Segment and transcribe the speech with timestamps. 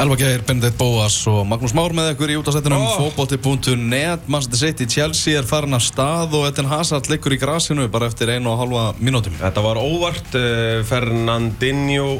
[0.00, 2.92] Elva Geir, Benedikt Bóas og Magnús Már með ykkur í útastættinum Ó.
[3.02, 8.08] fókbóti.net Manchester City, Chelsea er farin af stað og Eden Hazard liggur í grasinu bara
[8.08, 12.14] eftir einu og halva mínútum Þetta var óvart, uh, Fernandinho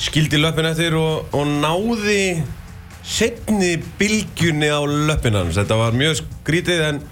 [0.00, 2.40] skildi löppin eftir og, og náði
[3.04, 5.60] setni bylgjunni á löppin hans.
[5.60, 7.04] Þetta var mjög skrítið en,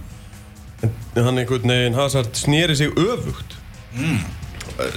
[0.88, 3.58] en hann einhvern veginn Hazard snýri sig öfugt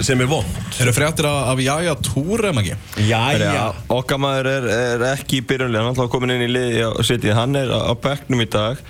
[0.04, 0.58] sem er vond.
[0.82, 2.76] Eru fréttir af, af Jaja Túr, ef ekki?
[3.08, 3.68] Jæja.
[3.92, 6.90] Okkar maður er, er ekki í byrjunlega, hann er alltaf komin inn í liði á
[7.06, 8.82] City, hann er á bekknum í dag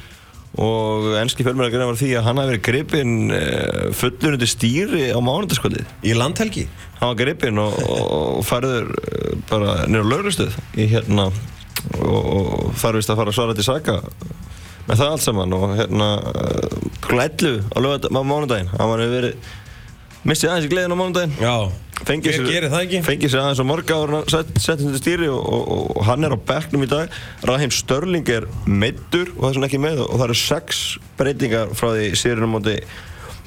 [0.60, 5.18] og ennski fjölmjörn var því að hann hafi verið gripinn uh, fullur undir stýri á
[5.24, 5.88] mánundaskvöldið.
[6.04, 6.66] Í landhelgi.
[6.98, 13.00] Hann var gripinn og, og færður uh, bara nýra lauglustöð í hérna og, og þar
[13.00, 13.96] vist að fara að svara til Saka
[14.82, 16.10] með það allt saman og hérna
[17.06, 17.20] kl.
[17.22, 19.52] 11 á, á mánudaginn, hann var verið
[20.28, 21.54] missið aðeins í gleðin á mánudaginn Já.
[22.06, 23.00] fengið Hver gerir það ekki?
[23.06, 26.34] fengið sér aðeins á morga og sett, sett hendur stýri og, og, og, hann er
[26.34, 27.16] á bekknum í dag
[27.48, 30.82] Rahim Störling er meittur og það er svona ekki með og það eru sex
[31.18, 32.78] breytingar frá því sérinu móti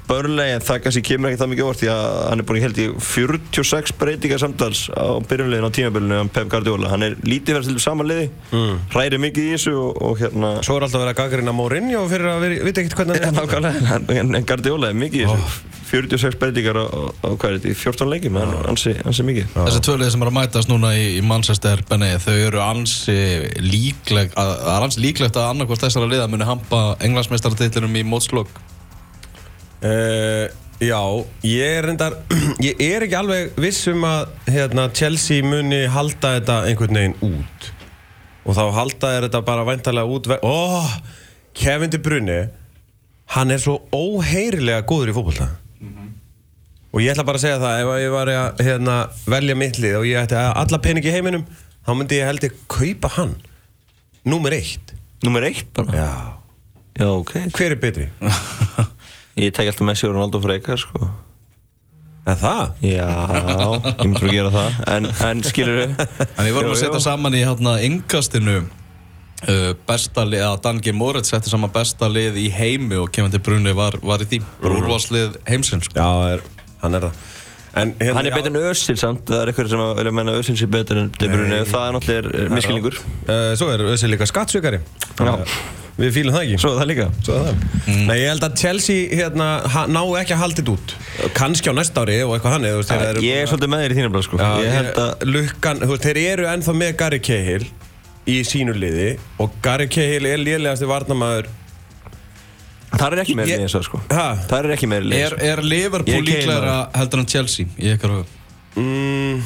[0.10, 2.64] Börnlegi en það kannski kemur ekki það mikið orð því að hann er búin í
[2.64, 7.60] held í 46 breytingar samtals á byrjunlegin á tímabilinu hann Pep Guardiola, hann er lítið
[7.60, 8.76] verið til saman liði mm.
[8.94, 12.30] hræri mikið í þessu og, og hérna Svo er alltaf verið að gaggrina Mourinho fyrir
[12.32, 15.74] að vera, veit ekkert hvernig hann Nákvæmlega, en, en, Guardiola er mikið í þessu.
[15.86, 16.88] 46 breytingar á, á,
[17.22, 19.52] á hvað er þetta, í 14 leikjum, hann er ansi, ansi mikið.
[19.54, 23.18] Þessi tvölið sem er að mætast núna í, í Manchester Benny, þau eru ansi
[23.62, 25.54] líkleg, að, er ansi líklegt að
[29.86, 30.48] Uh,
[30.82, 30.98] já,
[31.46, 32.16] ég er reyndar
[32.66, 37.68] ég er ekki alveg viss um að hérna, Chelsea muni halda þetta einhvern veginn út.
[38.46, 40.90] Og þá halda þetta bara væntalega út Ó, oh,
[41.58, 42.40] Kevin De Bruyne
[43.34, 45.48] hann er svo óheyrilega góður í fótbolta.
[46.96, 49.80] Og ég ætla bara að segja það ef að ég var að hérna, velja mitt
[49.84, 51.44] lið og ég ætti að alla peningi í heiminum
[51.84, 53.34] þá myndi ég held ég kaupa hann.
[54.26, 54.94] Númer eitt.
[55.26, 55.92] Númer eitt bara?
[55.92, 56.12] Já.
[56.96, 57.34] Já, ok.
[57.52, 58.08] Hver er betri?
[59.36, 61.10] Ég tek alltaf Messi og Ronaldo frekar, sko.
[62.26, 62.70] Er það?
[62.82, 63.10] Já,
[63.84, 64.80] ég myndur að gera það.
[64.96, 70.26] En, en skilur við En við vorum að setja saman í hérna yngastinu uh, besta
[70.26, 74.00] lið, að Dangi Moritz setti saman besta lið í heimi og Kevin De Bruyne var,
[74.02, 74.42] var í því,
[74.72, 75.92] úrvarslið heimsins.
[75.92, 76.00] Sko.
[76.00, 76.46] Já, er,
[76.82, 77.35] hann er það
[77.76, 80.36] en, hérna, Hann er betur en Özil samt Það er eitthvað sem að vilja menna
[80.36, 81.64] að Özil sé betur en De Bruyne.
[81.70, 84.80] Það er náttúrulega miskilningur uh, Svo er þessi líka skattsvíkari
[85.20, 85.34] Já.
[85.96, 86.56] Við fýlum það ekki.
[86.60, 87.04] Svo er það líka.
[87.24, 87.60] Svo er það.
[88.10, 89.46] Nei, ég held að Chelsea hérna,
[89.88, 90.94] ná ekki að halda þetta út.
[91.38, 93.84] Kanski á næsta ári og eitthvað þannig þú veist, þeir eru- Ég er svolítið með
[93.86, 94.40] þér í þínu blad, sko.
[94.42, 97.68] Já, Ég held að Lukkan, þú veist, þeir eru ennþá með Gary Cahill
[98.28, 99.08] í sínu liði
[99.40, 101.48] og Gary Cahill er lélegasti varnamæður
[102.96, 104.00] Það er ekki meira Ég- lið eins og sko.
[104.12, 104.26] Ha?
[104.50, 108.16] Það er ekki meira lið Er, er Liverpool er líklegra heldur en Chelsea í ykkar
[108.16, 108.26] höfu?
[108.82, 109.42] mm,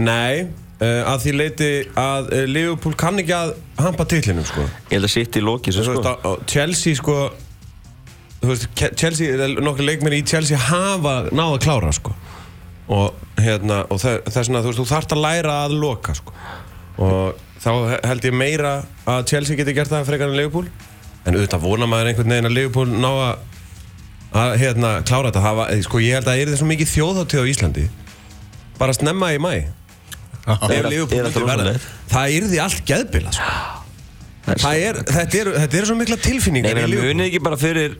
[0.00, 0.46] Nei
[0.80, 1.70] uh, að því leiti
[2.00, 4.64] að uh, Liverpool kann ekki að hampa titlinum sko.
[4.90, 5.44] Ég held að sitt í
[5.76, 7.16] veist, sko Chelsea sko
[8.40, 8.66] þú veist,
[8.96, 12.14] Chelsea, nokkur leikmenn í Chelsea hafa náða að klára sko.
[12.90, 16.32] Og hérna, og þe- þess vegna þú þú þarft að læra að loka sko.
[17.00, 18.72] Og þá he- held ég meira
[19.06, 20.66] að Chelsea geti gert það frekar en Liverpool
[21.26, 23.46] en auðvitað vona maður einhvern veginn að Liverpool ná að
[24.40, 27.40] að hérna klára þetta hafa, sko ég held að það er það svo mikið þjóðháttíð
[27.42, 27.84] á Íslandi
[28.78, 31.88] bara snemma í mæ ef Er- Liverpool er myndi alltaf verða rosalegt.
[32.12, 33.50] það yrði allt geðbila sko.
[34.50, 37.10] Það er, þetta, er, þetta er svo mikla Nei, tilfinningar Liverpool.
[37.10, 37.98] munið ekki bara fyrir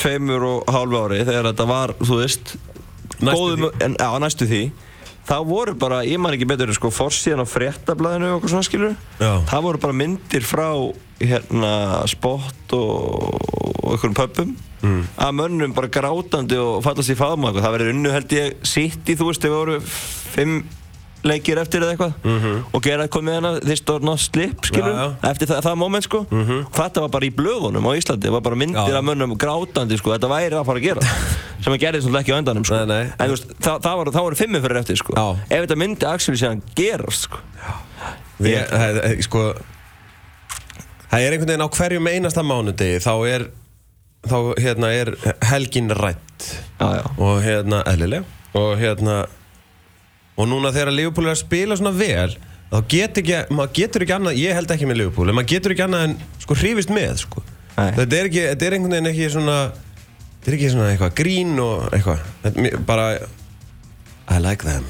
[0.00, 2.54] tveimur og hálfu ári þegar þetta var, þú veist
[3.20, 3.82] Næstu góðum, því.
[3.88, 4.60] en, á næstu því
[5.28, 8.94] þá voru bara, ég man ekki betur sko forsíðan á fréttablaðinu og okkur svona skilur
[9.20, 9.32] Já.
[9.50, 10.68] það voru bara myndir frá
[11.20, 11.72] hérna
[12.10, 13.30] spott og,
[13.84, 14.58] og einhverjum pöppum.
[14.80, 15.00] Mm.
[15.20, 19.16] að mönnum bara grátandi og fallast í faðma það verður unnu held ég sitt í
[19.18, 20.62] þú veist þegar voru fimm
[21.26, 22.12] leikir eftir eða eitthvað.
[22.24, 22.62] -hmm.
[22.72, 25.30] og gera eitthvað með hana this door not slip skilur Já, já.
[25.30, 26.20] eftir það, það moment sko.
[26.72, 28.96] Þetta var bara í blöðunum á Íslandi það var bara myndir Já.
[28.96, 30.12] af mönnum grátandi sko.
[30.14, 31.00] Þetta væri að fara að gera.
[31.62, 32.74] Sem að gerði svolítið ekki á endanum sko.
[32.74, 33.12] Nei, nei.
[33.18, 35.36] en þú veist það, það, var, það voru fimmum fyrir eftir sko.
[35.50, 37.42] Ef þetta myndi actually séðan gerast sko.
[38.40, 39.44] Við, það, það, sko,
[41.10, 43.46] það er einhvern veginn á hverjum einasta mánudegi þá er,
[44.26, 45.12] þá, hérna, er
[45.50, 46.46] helgin rætt
[46.80, 47.04] já já.
[47.18, 48.24] Og hérna, eðlilega
[48.60, 49.16] og hérna
[50.40, 52.32] og núna þegar Liverpool er að spila svona vel
[52.70, 55.74] þá get ekki, maður getur ekki annað ég held ekki með Liverpool, en maður getur
[55.74, 57.42] ekki annað en sko hrifist með sko.
[57.74, 61.52] Þetta er ekki, þetta er einhvern veginn ekki svona þetta er ekki svona eitthvað grín
[61.64, 63.10] og eitthvað, bara
[64.30, 64.86] I like them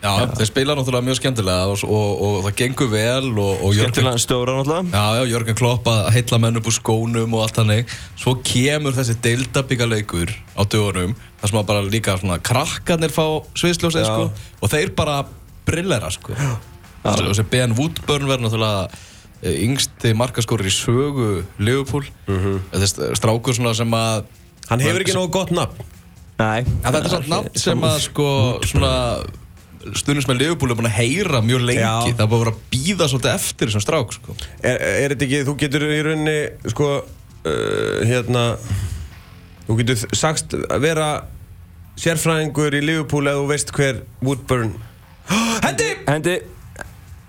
[0.00, 4.54] Já, þeir spila náttúrulega mjög skemmtilega og, og, og það gengur vel og, skemmtilega stóra
[4.56, 4.94] náttúrulega.
[4.96, 8.96] Já, já, Jörgen Klopp að heilla menn upp úr skónum og allt hannig svo kemur
[8.96, 11.12] þessi deildabíkaleikur á dögunum
[11.42, 13.26] þar sem að bara líka svona krakkarnir fá
[13.60, 14.08] sviðsljósið Já.
[14.08, 15.18] sko, og þeir bara
[15.68, 16.32] brillera sko.
[16.32, 18.88] og þessi Ben Woodburn verður náttúrulega
[19.42, 21.28] eh, yngsti markaskóri í sögu
[21.60, 22.08] Liverpool.
[22.26, 24.24] Þetta er st- strákur svona sem að
[24.70, 25.84] Hann hefur ekki nógu gott nafn.
[26.40, 26.60] Nei.
[26.84, 28.26] Að þetta er svona nafn sem að sko
[28.64, 28.92] svona
[29.96, 31.94] stundum sem að Liverpool er búin að heyra mjög lengi Já.
[32.12, 34.36] það er búin að býða svolítið eftir þessum strák sko.
[34.60, 36.36] Er, er þetta ekki, þú getur í rauninni
[36.74, 38.44] sko, uh, hérna
[39.68, 41.08] þú getur sagst að vera
[42.00, 44.76] sérfræðingur í Liverpool eða þú veist hver Woodburn
[45.64, 45.90] Hendi!
[46.10, 46.38] Hendi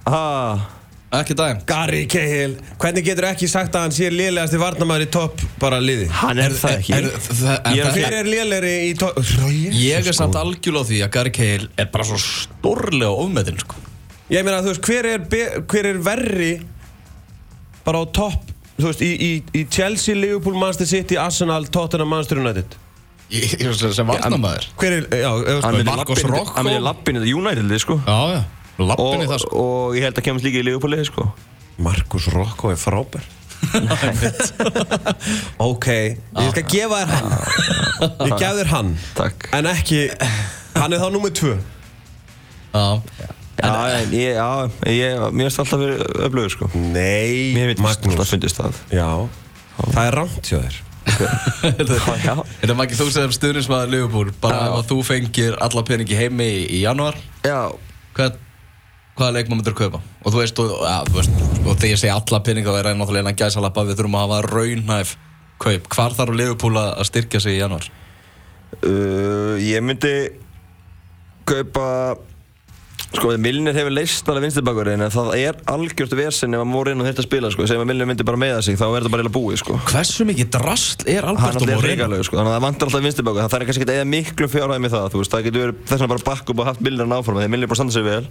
[0.10, 0.22] Ha
[1.20, 5.42] ekki daginn Gary Cahill Hvernig getur ekki sagt að hann sé lélegasti varnamæður í topp
[5.62, 6.08] bara liði?
[6.22, 9.20] Hann er það ekki er, það, en Ég er það, Hver er lélegri í topp?
[9.76, 13.82] ég er samt algjörlega á því að Gary Cahill er bara svo stórlega ofmetin sko.
[14.32, 15.26] Ég meina, þú veist, hver er,
[15.68, 16.54] hver er verri
[17.84, 18.48] bara á topp
[18.82, 22.78] Þú veist, í, í, í Chelsea, Liverpool, Manchester City, Arsenal, Tottenham, Manchester United
[23.32, 23.62] Ég-
[23.96, 25.30] sem varnamæður Hver er, já,
[25.88, 26.56] Marcos Rocco.
[26.56, 28.42] Hann myndi lappin í United sko já, já,
[28.88, 29.66] lappin og, það sko.
[29.66, 31.28] og ég held að kemast líka í Liverpool sko.
[31.82, 33.30] Marcus Rocco er frábær.
[35.62, 37.34] Ok, ég skal gefa þér hann.
[38.26, 38.90] Ég gef þér hann.
[39.14, 39.46] Takk.
[39.54, 40.00] En ekki,
[40.74, 41.52] hann er þá nummið tvö.
[42.74, 42.88] Já.
[43.62, 43.70] Já,
[44.00, 44.48] en ég, já,
[44.90, 46.72] ég, mér finnst alltaf verið öflugur sko.
[46.74, 48.16] Nei, Mér finnst Magnús.
[48.16, 48.80] alltaf fyndist það.
[48.90, 49.30] Já,
[49.84, 50.80] það er rámt hjá þér.
[51.12, 51.28] Já,
[51.62, 56.46] Þetta er ekki þú sem stuðnismæður Liverpool bara ef að þú fengir alla peningi heimi
[56.46, 57.70] í, í januar já.
[58.18, 58.32] Hvað,
[59.22, 60.02] hvaða leikmann myndir kaupa?
[60.26, 62.90] Og þú veist, og, ja, þú veist og þegar ég segi alla peninga þá er
[62.90, 63.86] það náttúrulega innan gæsalappa.
[63.88, 65.16] Við þurfum að hafa raunhæf
[65.62, 65.92] kaup.
[65.94, 67.88] Hvar þarf Liverpool að að styrkja sig í januar
[68.82, 70.16] uh, Ég myndi
[71.50, 71.88] kaupa
[73.12, 77.26] Sko, Milner hefur leist alveg vinstibakurinn en það er algjört vesen ef að Moreno þetta
[77.26, 79.60] spila sko, segjum að Milner myndi bara meða sig þá er þetta bara eiginlega búið
[79.60, 79.80] sko.
[79.90, 82.22] Hversu mikið drasl er Hann Alberto er Moreno?
[82.24, 84.92] sko, þannig að það vantar alltaf vinstibakur það er kannski ekki að eða miklu fjárhæmi
[84.94, 87.50] það, þú veist, það getur þess vegna bara bakk upp og haft Milner áfram því
[87.52, 88.24] Milner er bara að standa sig vel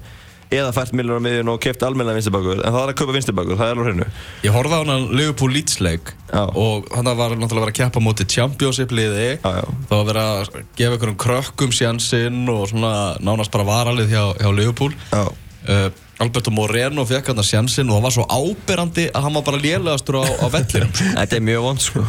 [0.51, 3.59] eða fært Milner á miðjun og keft almenna vinstibakur en það er að kaupa vinstibakur,
[3.59, 4.07] það er alveg hreinu.
[4.43, 6.43] Ég horfði á hann Liverpool Leeds leik Já.
[6.49, 9.29] og hann var náttúrulega að vera að keppa mútið Championship liði.
[9.45, 14.51] Þá var verið að gefa einhverjum krökkum sjansinn og svona nánast bara varalið hjá, hjá
[14.57, 14.97] Liverpool.
[15.13, 15.23] Já,
[15.71, 15.87] uh,
[16.21, 19.63] Alberto Moreno fekk hann að sjansinn og það var svo áberandi að hann var bara
[19.63, 20.91] lélegastur á, á vellinum.
[21.21, 22.03] Þetta er mjög vond sko.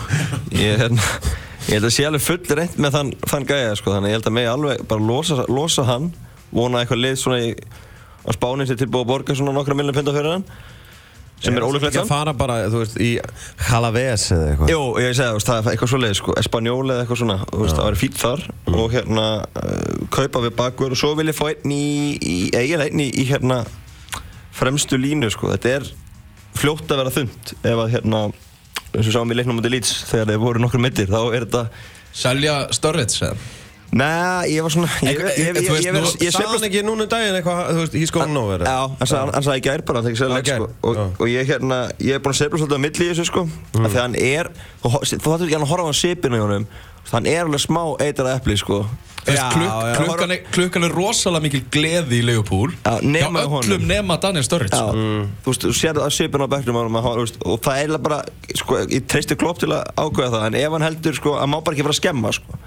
[0.58, 1.06] Ég, hérna,
[1.70, 4.28] ég held að sé alveg full reynd með þann, þann gæja sko Þannig ég held
[4.28, 6.10] að mig alveg bara losa, losa hann
[6.52, 7.54] Vona eitthvað lið svona í
[8.26, 10.46] á Spáni sem er tilbúið að borga svona nokkra miljonum punda fyrir hann
[11.42, 13.16] sem er ólíklegt að samt fara bara, þú veist, í
[13.66, 14.72] Halaves eða eitthvað.
[14.74, 17.62] Jú, ég segi það, það er eitthvað svo leið sko Espanjól eða eitthvað svona, þú
[17.64, 18.44] veist, það væri fýtt þar
[18.76, 21.88] og hérna uh, kaupa við bakur og svo vil ég fá einn í,
[22.22, 23.64] í eiginlega einn í, í hérna
[24.54, 25.90] fremstu línu sko, þetta er
[26.62, 28.22] fljótt að vera þund ef að hérna
[28.92, 31.48] eins og við sáum í leiknum mútið Leeds þegar þeir voru nokkur mittir, þá er
[31.48, 31.66] þetta
[32.22, 33.50] Selja Sturridge eða?
[33.92, 37.58] Nei, ég var svona Ég, ég, ég, ég, Sagði hann ekki núna um daginn eitthvað,
[37.68, 38.64] þú veist, he's going nowhere.
[38.64, 39.10] Já, hann
[39.44, 40.70] sagði, í gær bara, það er ekki sérleik í sko.
[40.88, 43.44] og, og ég, hérna, ég er búinn að sefla svolítið á milli í þessu sko
[43.50, 43.90] mm.
[43.90, 46.70] Þegar hann er, þú þáttu ekki hann að horfa á sipinu í honum
[47.12, 48.86] Hann er alveg smá eitrað epli sko.
[49.26, 52.72] Klukkan, er, klukkan er rosalega mikil gleði í Liverpool.
[52.86, 53.66] Já, nema hjá honum.
[53.66, 54.78] öllum nema Daniel Sturridge.
[54.78, 54.96] Já,
[55.44, 57.98] þú veist, þú sér það sipinu á á að hann- þú veist, Og það er
[57.98, 58.22] bara,
[58.56, 61.60] sko, ég treysti klopp til að ákveða það En ef hann heldur, sko, hann má
[61.60, 62.62] bara ekki fara að skemma, sko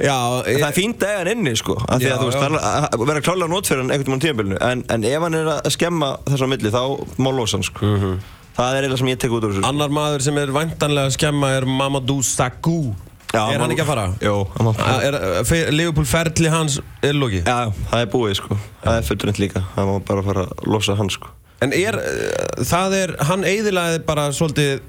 [0.00, 3.04] Já, En það er fínt að eiga hann inni, sko að, þú veist, er að
[3.08, 6.12] vera klálega nót fyrir hann einhvern tímann tímabilinu en, en ef hann er að skemma
[6.26, 6.82] þess á milli, þá
[7.22, 7.86] má losa hann, sko.
[7.94, 8.16] Mhm.
[8.54, 9.70] Það er eiginlega sem ég tek út úr þessu sko.
[9.72, 12.94] Annar maður sem er væntanlega að skemma er Mamadou Sakou
[13.34, 14.02] Já, Er hann ekki að fara?
[14.22, 18.36] Jú, hann má A- Er, er, Leopold ferli hans er loki Já, það er búið
[18.38, 18.58] sko.
[18.84, 19.62] Það er fullurinn líka.
[19.74, 21.32] Það má bara fara að losa hann sko.
[21.66, 24.84] En er, uh, það er, hann eiðilaði bara svolítið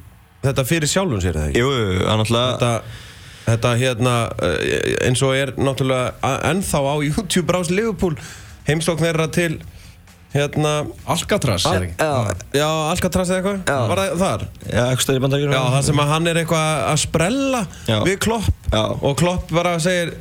[0.45, 1.63] þetta fyrir sjálfum sér eða ekki?
[1.65, 3.01] Jú, hann alltaf
[3.45, 8.17] Þetta, hérna, uh, eins og er náttúrulega ennþá á YouTube brás Liverpool.
[8.65, 9.59] Heimsókn þeirra til
[10.35, 10.71] hérna,
[11.07, 11.95] Alcatraz er ekki?
[12.01, 13.89] Já, já, Alcatraz eða eitthvað?
[13.91, 14.45] Var það þar?
[14.67, 17.99] já, stöður í bandaríkjum Já, það sem að hann er eitthvað að sprella Já.
[18.03, 18.49] við Klopp.
[18.73, 18.81] Já.
[18.99, 20.11] og Klopp bara segir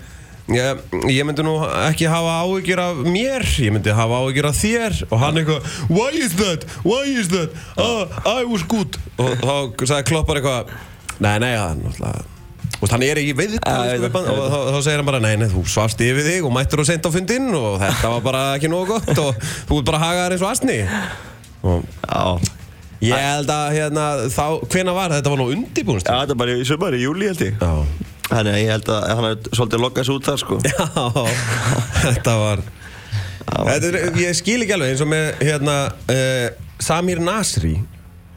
[0.55, 1.57] ég, ég myndi nú
[1.89, 5.01] ekki hafa áhyggjur af mér, ég myndi hafa áhyggjur af þér.
[5.09, 7.57] Og hann eitthvað, why is that, why is that?
[7.81, 8.05] Ah,
[8.43, 9.01] I was good.
[9.19, 10.77] Og þá sagði Klopp bara eitthvað
[11.25, 12.31] nei, nei, hann náttúrulega
[12.85, 15.47] Hann er viðtal ég sko, veit það, og þá, þá segir hann bara, nei, nei,
[15.51, 18.69] þú svafst yfir þig og mættur og sent á fundinn og þetta var bara ekki
[18.73, 19.39] nógu gott og
[19.71, 20.77] þú ert bara að haga þér eins og astni
[21.65, 22.51] og
[23.05, 25.21] ég held að, hérna, þá, hvena var þetta?
[25.23, 27.65] Þetta var nú undirbúinst já, þetta er bara í sömari, í júli held ég.
[28.25, 30.61] Þannig að ég held að hann er svolítið lokkast út þar sko.
[30.65, 30.85] Já,
[32.05, 32.63] þetta var
[33.49, 35.75] þetta er, Ég skil ekki alveg eins og með hérna,
[36.13, 36.47] uh,
[36.83, 37.75] Samir Nasri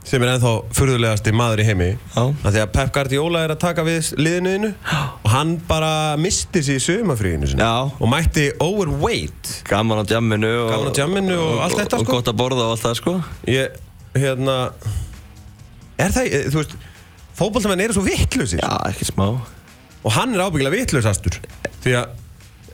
[0.07, 2.21] sem er ennþá furðulegasti maður í heimi Já.
[2.45, 5.89] því að Pep Guardiola er að taka við liðinuðinu og hann bara
[6.21, 7.71] misti sér í Já.
[7.91, 9.51] og mætti overweight.
[9.67, 12.13] Gaman á djamminu og, Gaman á djamminu og allt þetta, og, sko.
[12.13, 13.15] og gott að borða og allt það sko.
[13.51, 13.75] Ég,
[14.15, 14.57] hérna
[15.99, 16.77] er það, eh, þú veist
[17.37, 19.27] fótballtamenn eru svo vittlausir Já, ekki smá.
[20.07, 21.37] Og hann er ábyggilega vittlausastur
[21.83, 22.15] því að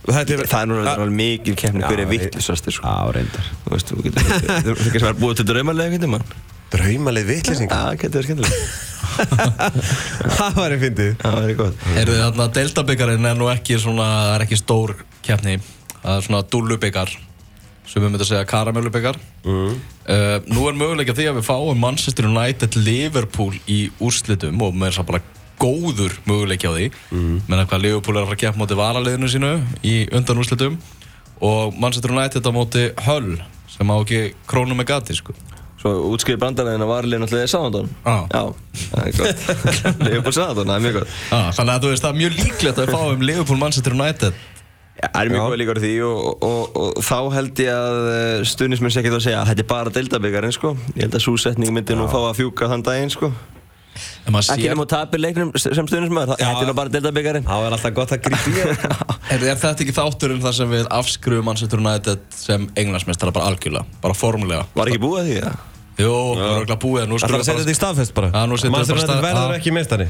[0.03, 2.85] þetta er Það er nú að- alveg mikil keppni Já, hverju ég- vittlisastir sko.
[2.85, 3.45] Á reyndar.
[3.65, 7.72] Þú veist, þú getur getur ekki að vera búið til draumalega einhvern veginn draumalið vittlising
[7.72, 8.92] Já, getur verið skemmtilega
[10.38, 11.12] það var ég fyndið.
[11.20, 11.84] Það verið gott.
[11.94, 15.58] Heyrðu þarna, Delta-byggarinn er nú ekki svona, það er ekki stór keppni.
[16.00, 17.13] Það er svona dúllubyggar
[17.84, 19.74] sem við myndum að segja karamellubyggar mm.
[20.56, 25.01] Nú er möguleika því að við fáum Manchester United Liverpool í úrslitum og með þess
[25.03, 25.22] að bara
[25.62, 26.89] góður möguleiki á því.
[27.13, 27.38] Mm.
[27.48, 29.53] menn að hvað Liverpool er að keppa móti varaliðinu sínu
[29.86, 30.80] í undan úrslitum.
[31.44, 33.38] Og Manchester United á móti Hull
[33.72, 35.36] sem á ekki krónum með gati sko.
[35.83, 38.15] Svo útskriði að varlið náttúrulega í Sáðandón Já.
[38.31, 38.43] Já,
[38.93, 39.41] það er gott
[40.07, 42.77] Leifur Sáðandón, það er mjög gott ah, Þannig að þú veist það er mjög líklegt
[42.79, 44.37] að við fáum Liverpool Manchester United
[44.93, 45.47] Já, það er mjög Já.
[45.49, 49.11] góð líka á því og, og, og, og þá held ég að stuðnismenn sé ekki
[49.11, 52.21] að segja að þetta er bara deildabyggarinn sko Ég held að súsetning myndi nú fá
[52.21, 53.33] að fjúka þann daginn sko
[53.93, 57.93] Ekki nema að tapir leiknum sem stuðnismæður, þetta er nú bara deildabyggarinn það var alltaf
[57.97, 59.11] gott að það.
[59.33, 63.85] Er, er þetta ekki þátturinn þar sem við afskrifum Manchester United sem englandsmeistara bara algjörlega,
[64.03, 64.65] bara formulega?
[64.75, 65.61] Var ekki búið að því það?
[66.00, 68.29] Jú, það er okkur búið, nú Það skulum að setja þetta í staðfest bara?
[68.33, 70.07] United stað- verður ekki meistari?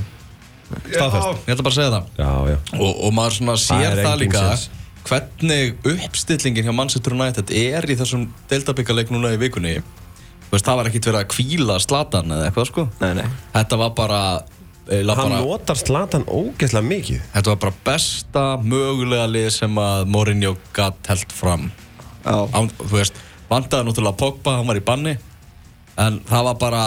[0.87, 1.41] Staðfest.
[1.47, 2.05] Ég ætla bara að segja það.
[2.17, 2.57] Já, já.
[2.79, 4.63] Og, og maður svona Það sér er það, engin líka séns.
[5.03, 9.75] hvernig uppstillingin hjá Manchester United er í þessum deildabyggarleik núna í vikunni.
[10.47, 12.87] Þú veist, það var ekkert verið að kvíla Zlatan eða eitthvað, sko.
[13.01, 13.27] Nei, nei.
[13.57, 14.21] Þetta var bara,
[14.87, 17.21] eiginlega Hann bara notar Zlatan ógeðslega mikið.
[17.35, 21.67] Þetta var bara besta mögulega lið sem að Mourinho gatt held fram.
[22.23, 23.17] Já, Án, þú veist,
[23.51, 25.17] vandaði náttúrulega Pogba, hann var í banni
[26.01, 26.83] en það var bara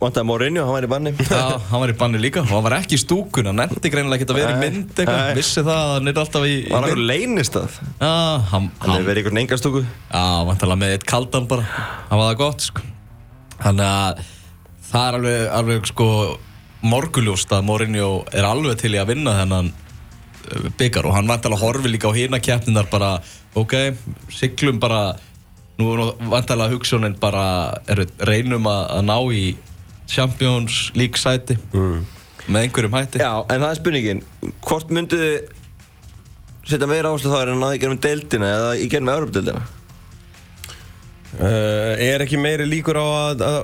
[0.00, 1.12] vantaði Mourinho, hann var í banni.
[1.26, 2.42] Já, hann var í banni líka.
[2.42, 5.30] Og hann var ekki í stúkun hann nefndi greinilega ekki að vera í mynd eitthvað,
[5.38, 7.78] vissi það að hann er alltaf í, Var hann mynd leynist að?
[8.02, 8.10] já,
[8.52, 11.66] hann, Hann hefur verið í einhvern engastúku já, vantalega með eitt kaldan bara.
[12.10, 12.86] Hann var það gott, sko.
[13.58, 14.22] Þannig að
[14.88, 16.08] það er alveg, alveg sko
[16.88, 21.62] morguljóst að Mourinho er alveg til í að vinna þennan uh, byggar og hann vantalega
[21.66, 23.16] horfi líka á hina keppninar bara,
[23.58, 23.74] ok,
[24.30, 25.00] siglum bara
[25.78, 27.44] nú er vantalega hugsunin bara,
[28.26, 29.44] reynum að, að ná í
[30.08, 31.98] Champions League sæti mm.
[32.48, 34.22] með einhverjum hætti Já, en það er spurningin
[34.64, 35.36] Hvort myndu þið
[36.68, 39.62] setja meira áherslu þá er en að í gerum deildina eða í gerum Európa-deildina?
[41.38, 43.58] uh, Er ekki meiri líkur á að, að,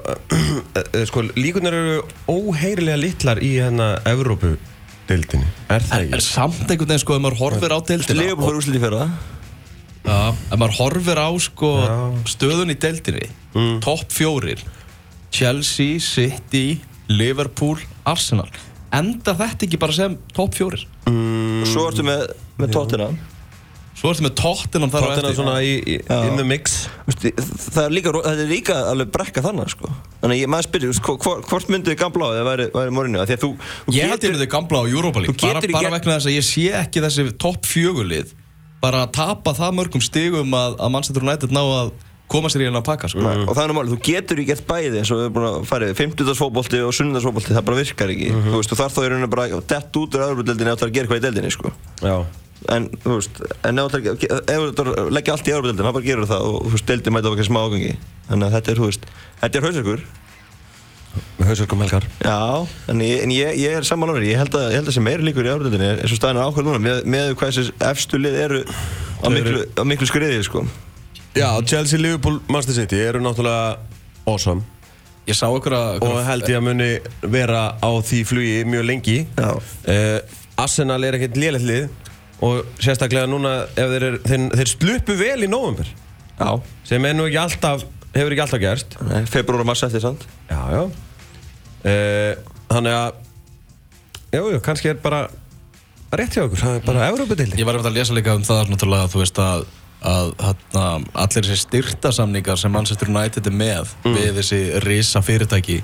[0.78, 1.98] að, að sko, líkunar eru
[2.30, 6.26] óheirilega litlar í hérna Evrópu-dildinni Er það En, en ekki?
[6.30, 9.08] samt einhvern veginn sko, ef maður horfir á deildina Leifur fór úrslit í fyrra
[10.04, 11.74] Ef maður horfir á sko
[12.28, 13.28] stöðun í deildinni.
[13.84, 14.60] Topp fjórir.
[15.34, 16.80] Chelsea, City,
[17.10, 18.48] Liverpool Arsenal.
[18.94, 20.84] Enda þetta ekki bara sem topp fjórir?
[21.10, 22.28] Og svo ertu með,
[22.60, 23.16] með Tottenham.
[23.98, 25.40] Svo ertu með Tottenham þar á Tottenham eftir.
[25.40, 25.96] svona í, í,
[26.28, 26.76] in the mix.
[27.08, 27.32] Vistu,
[27.74, 29.90] það er líka, þetta er líka alveg brekka þannig sko.
[30.20, 31.02] þannig að ég maður spyrir
[31.50, 33.50] hvort, myndu þið gamla á því að væri, væri Mourinho því að þú,
[33.88, 35.38] þú ég held ég við þau gamla á Europa League.
[35.42, 38.34] bara, bara vegna þess að ég sé ekki þessi topp fjögulið
[38.84, 41.94] bara að tapa það mörgum stigum að, að Manchester United ná að
[42.34, 43.20] koma sér í hennar pakka sko.
[43.24, 45.34] Nei, og það er nú málið, þú getur ekki gert bæði eins og við erum
[45.36, 48.30] búin að fara í 50-dagsfótbolti og 7-dagsfótbolti, það bara virkar ekki.
[48.48, 50.88] Þú veist, þú þarf þá í rauninu bara að dett út úr Európa-deildinni og það
[50.88, 51.72] að gera eitthvað í deildinni sko.
[52.00, 52.16] Já.
[52.74, 55.54] En þú veist, en ef þú ætlar ekki- ef þú ætlar að leggja allt í
[55.54, 57.92] Európa-deildinni, þá bara gerur það og þú veist, deildin mæta á eitthvað smá ágangi.
[58.30, 59.04] Þannig að þetta er, þú veist,
[59.44, 60.00] þetta er hausverkur.
[60.00, 60.23] Með
[61.40, 62.06] hausverkum helgar.
[62.24, 64.96] Já, en ég, en ég, ég er saman árið, ég held að, ég held að
[64.96, 67.74] sem meiri líkur í Európa-deildinni eins og staðin er ákveð núna, með, með hvað þessi
[67.90, 70.64] efstu lið eru á miklu, á miklu skriði, sko.
[71.34, 73.76] Já, Chelsea, Liverpool, Manchester City eru náttúrulega
[74.30, 74.64] awesome.
[75.24, 76.88] Ég sá ykkur að og held ég að muni
[77.32, 79.18] vera á því flugi mjög lengi.
[79.38, 79.52] Já.
[79.56, 81.86] uh, Arsenal er ekkert lélætt lið
[82.44, 85.88] og sérstaklega núna ef þeir, er, þeir, þeir sluppu vel í november
[86.34, 86.50] Já,
[86.86, 88.96] sem er nú ekki alltaf hefur ekki alltaf gerst.
[89.08, 90.26] Nei, februar og mars eftir, sant?
[90.50, 90.82] Já, já.
[91.84, 93.22] Uh, Þannig að
[94.34, 95.26] Jú, jú, kannski er bara
[96.14, 98.70] rétt hjá okkur, það er bara Európa-deildin Ég var eftir að lesa líka um það
[98.72, 99.64] náttúrulega þú veist að,
[100.10, 100.86] að hana,
[101.24, 105.76] allir þessi styrtasamningar sem Manchester United er með við þessi risa fyrirtæki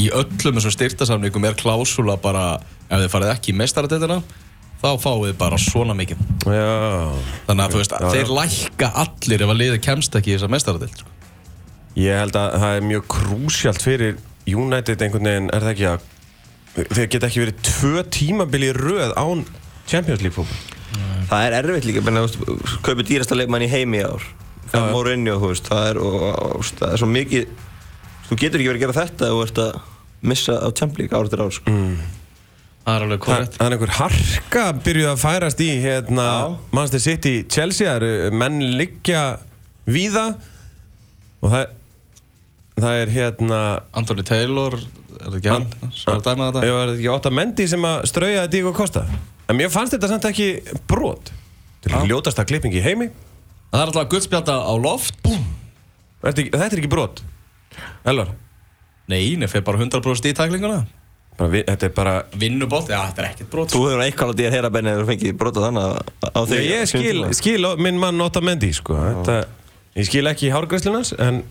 [0.00, 2.46] í öllum þessum styrtasamningum er klásula bara
[2.86, 4.20] ef þið farið ekki í meistaradeildina
[4.80, 6.20] þá fáið þið bara svona mikið.
[6.48, 6.68] Já.
[7.50, 8.12] Þannig að þú veist, Já, já.
[8.14, 11.16] þeir lækka allir ef að liðið kemst ekki í þessa meistaradeild sko.
[12.00, 16.06] Ég held að það er mjög krúsjalt fyrir United einhvern veginn, er það ekki að
[16.96, 19.42] þeir geta ekki verið tvö tímabili í röð án
[19.90, 20.78] Champions League fókbal
[21.30, 22.36] Það er erfitt líka, menn að
[22.82, 24.24] kaupa dýrasta leikmann í heimi í ár
[24.70, 27.50] Það er Mourinho, þú veist, það er, og, og, og, það er svo mikið
[28.30, 29.78] þú getur ekki verið að gera þetta ef þú ert að
[30.30, 31.74] missa á Champions League árið til ár sko.
[32.80, 33.56] Það er alveg korrekt.
[33.58, 36.54] það er einhver harka byrjuð að færast í hérna Já.
[36.72, 39.24] Manchester City Chelsea menn liggja
[39.90, 40.24] víða
[41.40, 41.74] og það,
[42.82, 43.58] það er hérna
[44.00, 44.74] Anthony Taylor,
[45.20, 45.66] er það ekki hann?
[45.94, 46.62] Svo að dæma þetta.
[46.66, 49.04] Það er ekki Óta Mendy sem að strauja Diego Costa
[49.50, 50.50] En mér fannst þetta samt ekki
[50.88, 51.32] brot
[51.82, 53.10] Þetta er ljótasta klipping í heimi
[53.70, 55.14] Það er alltaf guldspjálta á loft.
[55.22, 57.22] Þetta er ekki- þetta er ekki brot
[58.04, 58.32] Elvar
[59.10, 60.84] Nei, nefnir bara 100% í tæklinguna.
[61.38, 63.68] bara, vi- Þetta er bara Vinnubótt, já, þetta er ekkert brot.
[63.72, 65.84] þú hefur eitthvað á því að heyra benni eða þú fengið brotað þannig
[66.20, 68.94] á Ég, þig ég skil, skil á- minn mann Óta Mendy sko.
[68.94, 69.44] þetta,
[69.96, 71.42] Ég skil ekki hárgræslunans En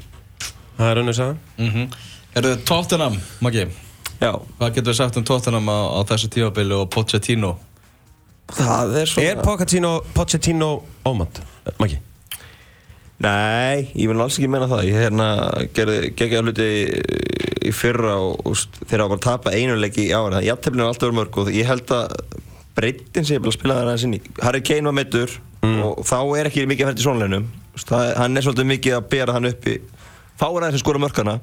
[0.80, 1.90] það er önnur saga Mm
[2.40, 3.64] Er þið Tottenham, Maggi?
[4.22, 7.56] já, Hvað getur við sagt um Tottenham á, á þessu tímabili og Pochettino?
[8.54, 10.70] það er svona Er Pochettino, Pochettino
[11.06, 11.42] ómand?
[11.82, 11.98] Maggi
[13.20, 14.86] Nei, ég vil alls ekki menna það.
[14.88, 15.26] Ég hérna
[15.76, 16.68] gerði geggjaða hluti
[17.68, 20.40] í fyrra og, og st- þeir hafa bara tapað einu leiki í ára.
[20.46, 22.14] Jafnteflin er alltaf verið mörg og ég held að
[22.80, 24.22] breytin sem ég vil spila það aðeins inn í.
[24.46, 25.36] Harry Kane var meittur
[25.84, 27.50] og þá er ekki mikið að ferða í svonleinum.
[28.22, 29.76] Hann er svolítið mikið að bera hann upp í
[30.39, 31.39] fáur aðeins sem skora mörkana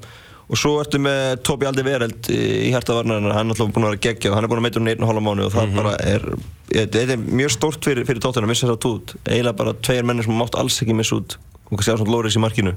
[0.47, 4.03] og svo ertu með Tobi Aldi Vereld í hærtavarnarinn, hann er alltaf búinn að vera
[4.05, 6.29] geggjað hann er búinn að meita um einu hálfa mánu og það bara er
[6.71, 10.27] þetta er mjög stórt fyrir, fyrir tóttina að missa þetta út eiginlega bara tveir mennir
[10.27, 11.37] sem mátt alls ekki missa út.
[11.67, 12.73] Og kannski á svona Lóris í markinu.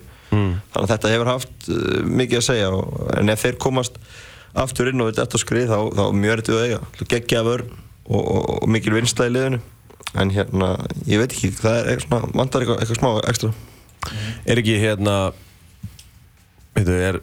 [0.74, 4.00] Þannig að þetta hefur haft uh, mikið að segja og, en ef þeir komast
[4.58, 6.80] aftur inn og þetta eftir skrið þá, þá er mjög ertið að eiga.
[7.12, 9.60] Geggjað vörn og, og, og mikil vinstla í liðinu.
[10.18, 10.72] En hérna,
[11.06, 13.52] ég veit ekki það er eitthvað, vantar eitthvað, eitthvað smá ekstra.
[14.50, 15.16] Er ekki hérna
[16.76, 17.20] er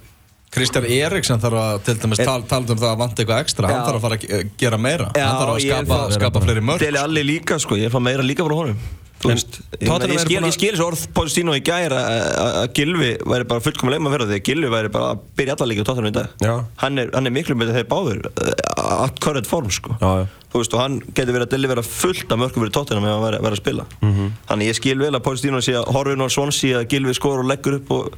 [0.51, 3.67] Kristján Eriksson þarf að til dæmis Er- tal, tala um það að vanta eitthvað ekstra
[3.67, 3.87] hann Já.
[3.87, 6.61] þarf að fara að ge- gera meira Já, hann þarf að skapa, það- skapa fleiri
[6.63, 8.77] mörg Deli allir líka sko, ég er að fá meira líka frá honum
[9.17, 12.55] veist, ég, ég, er skil, að- ég skil þessu orð Pochettino í gær að- að
[12.61, 15.67] að Gilvi væri bara fullkomlega leima fyrir því að Gilvi væri bara að byrja alla
[15.73, 16.65] líka á Tottenham í dag Já.
[16.77, 20.27] hann er, hann er miklu með þeir báður uh, at current form sko Já, já.
[20.53, 23.25] þú veist og hann getur verið að delivera fullt af mörgum fyrir Tottenham ef hann
[23.25, 24.31] væri, að spila Mhm.
[24.47, 27.45] þannig ég skil vel að Pochettino sé að horfin á Swansea að Gilvi skor og
[27.49, 28.13] leggur upp og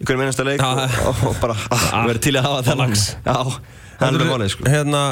[0.00, 0.68] í hverjum einasta leik Já.
[0.70, 3.38] og, og, og bara ah, verið til að hafa þennan já,
[4.02, 4.68] hann er málið sko.
[4.70, 5.04] Hérna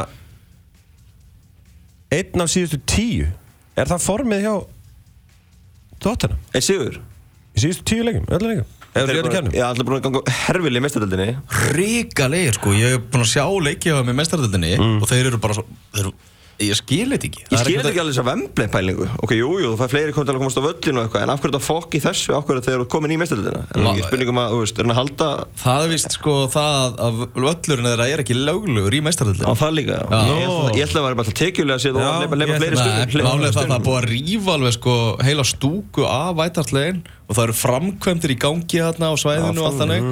[2.13, 3.31] Einn af síðustu tíu
[3.79, 4.55] Er það formið hjá
[6.03, 6.41] Tottenham?
[6.53, 6.99] Eitt sigur?
[7.57, 9.23] Í síðustu tíu leikum, öllu leikum Þeir
[9.57, 11.29] í alltaf búin að ganga herfili í mestadöldinni
[11.73, 15.65] ríkalegir sko, ég hef búin að sjá leikja með mestardöldinni og þeir eru bara svo,
[15.95, 16.13] þeir eru,
[16.61, 17.41] ég skil þetta ekki.
[17.43, 19.79] Ég Það er skil einhvern ekki alveg þess að vemblei pælingu Ok, jú, jú, þú
[19.81, 21.97] fær fleiri kom til að komast á völlinu og eitthvað En af hverju þetta fokk
[21.97, 24.61] í þessu, af hverju þeir eru komin í mestadöldina En La- ekki spurningum að, þú
[24.63, 25.29] veist, er hann að halda
[25.63, 29.75] Það er vist sko það að völlurinn þeirra er ekki löglugur í á mestardöldinni það
[29.81, 29.99] líka?
[30.03, 30.23] Já.
[30.23, 32.77] Ég ætla- Ég ætla að vera bara tekjulega að Já, að leipa- leipa ég fleiri
[32.77, 36.03] ætla- Nei, stundum málega það að það er búið að rífa alveg sko heila stúku
[36.07, 40.03] af vætartlegin og það eru framkvæmdir í gangi þarna á svæðinu og allt þannig.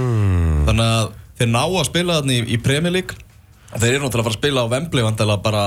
[0.66, 3.14] Þannig að þeir ná að spila þarna í, í Premier League
[3.78, 5.62] þeir eru náttúrulega að fara að spila á Wembley vantilega bara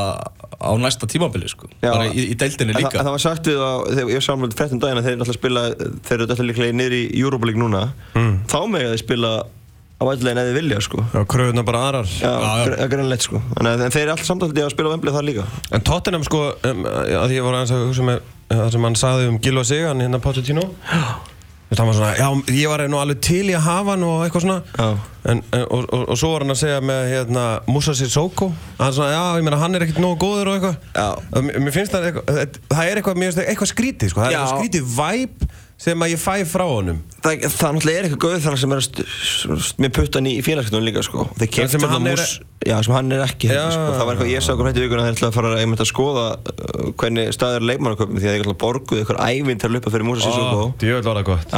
[0.63, 1.67] á næsta tímabili sko.
[1.81, 1.91] Já.
[1.93, 2.99] bara í, í deildinni það, líka.
[2.99, 5.39] en það var sagt við að þegar ég sá með fréttum daginn að þeir náttúrulega
[5.39, 5.63] spila
[6.07, 7.83] þeir eru alltaf líklega niður í Europa League núna.
[8.51, 9.33] Þá með þeir spila
[9.93, 11.03] á vætlegin eða vilja sko.
[11.13, 12.07] Já, kröðuna bara aðrar.
[12.11, 12.63] Já, Já, já.
[12.67, 13.39] gr- greinlegt sko.
[13.61, 15.45] En, en þeir eru alltaf samtalið að spila á Wembley þar líka.
[15.77, 16.81] En Tottenham sko um,
[17.23, 20.19] að ég var aðeins að hugsa með það sem hann saði um Gilva Sigan hérna
[20.21, 20.65] Pochettino
[21.73, 24.43] Það var svona, já, ég var nú alveg til í að hafa hann og eitthvað
[24.45, 24.59] svona.
[25.23, 28.49] En, en, og, og, og svo var hann að segja með hérna, Musa Sissoko.
[28.77, 31.43] Hann svona, já, ég meina, hann er ekkert nógu góður og eitthvað.
[31.47, 34.41] Mér- finnst það eitthvað, það er eitthvað, eitthvað skrítið, sko, það er Já.
[34.43, 37.01] eitthvað skrítið væp sem að ég fæ frá honum.
[37.23, 38.87] Það, það er eitthvað gauð þar sem er
[39.83, 41.27] með puttan í, í félagsgjöndum líka sko.
[41.39, 42.25] Þeir keftu hann er-
[42.63, 43.65] Já, sem hann er ekki Já.
[43.73, 43.87] sko.
[43.97, 46.23] Það var eitthvað ég sá okkur hætti vikuna þeir ætlaði að fara að, að skoða
[46.37, 49.93] uh, hvernig staður leikmannaköpum því að þeir ætlaði að borguðu eitthvað ævinn til að lupa
[49.93, 51.55] fyrir Músa Sissoko Djöðl var það gott.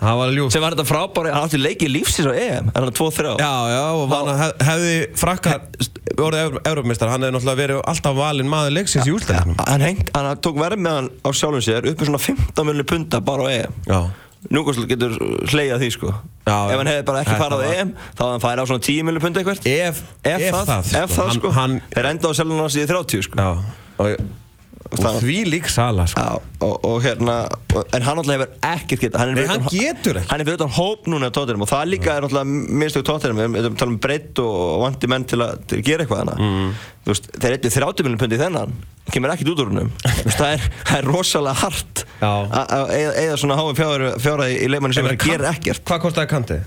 [0.00, 3.36] Það var Sem var þetta frábæri, hann átti leikið lífsins á EM Er hann 2-3
[3.38, 5.62] Já, já, og hann hef, hefði frakkar
[6.20, 10.58] orðið Európmeistar, hann hefði náttúrulega verið alltaf valinn maður leiksins í úrstæðinum Hann, hann tók
[10.58, 14.10] verð með hann á sjálfum sér upp með svona 15 miljonir punta bara á EM
[14.50, 15.16] Núkvæmslega getur
[15.52, 16.10] hleyjað því sko.
[16.48, 18.84] Já, Ef hann hefði bara ekki farað á EM þá hefði hann farið á svona
[18.86, 20.70] 10 miljonir punta eitthvað Ef, Ef, það,
[21.02, 21.50] ef það hann, sko.
[21.58, 23.36] hann, Þeir enda á seljan hans í 30 sko.
[23.36, 23.50] Já,
[24.00, 24.24] og,
[24.80, 26.20] og Það- því lík sala sko.
[26.22, 27.34] Já, og, og hérna
[27.94, 30.28] En hann náttúrulega hefur ekkert geta hann Nei, hann utan- getur ekki.
[30.30, 33.38] Hann er fyrir utan hóp núna á tóttinum Og það líka er náttúrulega minnstök tóttinum
[33.38, 36.36] Við erum að tala um breytt og, og vandi menn til að, gera eitthvað hana
[36.40, 36.72] mm.
[37.04, 38.74] Þú veist, þeir eitthvað 30 miljón pundi í þennan
[39.10, 42.32] Kemur ekkert út úr húnum það, er- það er rosalega hart Já.
[42.60, 46.60] Að eða, svona háum fjáraði í leikmanni sem er að gera ekkert Hvað kostaði Kanti?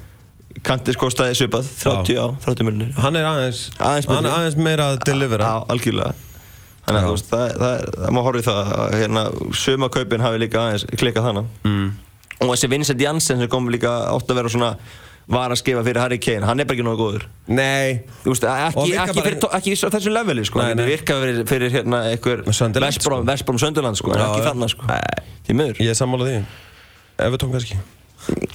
[0.63, 5.49] Kantis kostaði svipað 30 á, 30 miljonir Hann er aðeins, Aðeins aðeins meira að delivera
[5.67, 6.13] algjörlega
[6.83, 9.23] Þannig að þú veist, það, það, það má horfa í það að hérna,
[9.55, 11.85] suma kaupin hafi líka aðeins klikkað þannig mm.
[12.43, 14.71] og þessi Vincent Janssen sem kom líka átt að vera svona
[15.31, 17.25] var að skrifa fyrir Harry Kane, hann er bara ekki nógu góður.
[17.47, 20.83] Nei, veist, ekki, ekki, bara- fyrir, ekki í þessu leveli sko, Nei, nei.
[20.89, 24.91] virka fyrir, fyrir hérna einhver Vestbrom Sönderland sko, en Já, ekki þannig sko.
[25.79, 26.37] Ég er sammála því.
[27.23, 27.79] Evertón kannski.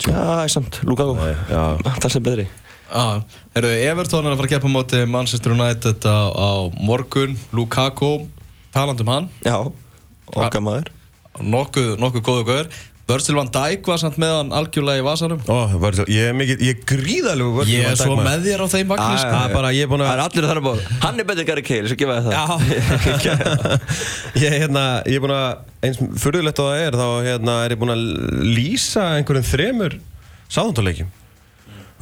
[0.05, 1.17] Já, ég samt, Lukaku.
[1.49, 2.51] Það sem betri
[2.89, 7.37] herru, Everton er að fara að keppa á móti Manchester United á, á morgun.
[7.53, 8.13] Lukaku,
[8.75, 9.33] taland um hann.
[9.45, 9.59] Já,
[10.33, 10.93] okkar maður.
[11.39, 12.71] Nokkuð, nokkuð góðu góður
[13.09, 15.39] Virgil van Dijk var samt með hann algjörlega í vasanum.
[15.49, 18.91] Ó, var, ég er mikið, ég er gríðalegu Ég er svo með þér á þeim
[18.93, 19.07] sko.
[19.17, 21.47] Það er bara, ég er búin Það að er allir þannig bóð Hann er betur
[21.49, 22.35] Gary Cale, svo gefa ég það.
[22.37, 22.45] Já.
[24.43, 27.73] Ég er hérna, ég er búin að eins fyrðulegt og það er, þá hérna er
[27.73, 28.05] ég búin að
[28.45, 29.97] lýsa einhverjum þremur
[30.53, 31.28] sáðandarleikjum Þú